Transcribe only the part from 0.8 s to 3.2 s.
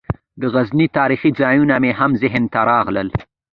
تاریخي ځایونه مې هم ذهن ته راغلل.